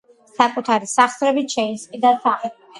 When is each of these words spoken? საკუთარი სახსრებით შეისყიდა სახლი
საკუთარი 0.37 0.89
სახსრებით 0.95 1.59
შეისყიდა 1.59 2.19
სახლი 2.27 2.55